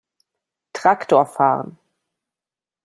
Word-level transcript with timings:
Traktor 0.73 1.27
fahren! 1.27 1.77